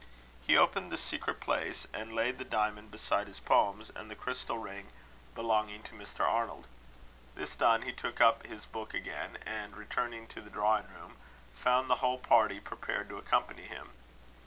[0.47, 4.57] He opened the secret place, and laid the diamond beside his poems and the crystal
[4.57, 4.87] ring
[5.35, 6.21] belonging to Mr.
[6.21, 6.65] Arnold.
[7.35, 11.17] This done, he took up his book again, and, returning to the drawing room,
[11.53, 13.91] found the whole party prepared to accompany him.